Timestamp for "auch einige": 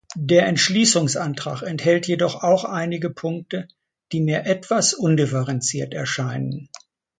2.41-3.11